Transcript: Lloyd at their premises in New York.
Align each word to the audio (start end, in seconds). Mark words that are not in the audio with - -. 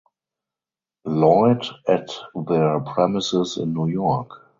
Lloyd 1.05 1.63
at 1.87 2.09
their 2.47 2.79
premises 2.79 3.57
in 3.59 3.73
New 3.75 3.85
York. 3.87 4.31